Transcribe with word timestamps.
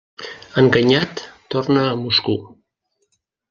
Enganyat, 0.61 1.21
torna 1.49 1.87
a 1.91 1.95
Moscou. 2.03 2.41